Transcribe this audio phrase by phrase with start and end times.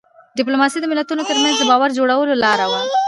[0.37, 2.81] ډيپلوماسي د ملتونو ترمنځ د باور جوړولو لار وه.